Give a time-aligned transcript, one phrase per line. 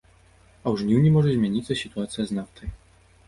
[0.63, 2.67] А ў жніўні можа змяніцца сітуацыя з нафтай.